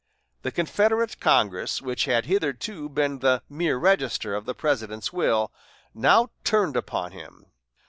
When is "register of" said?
3.77-4.45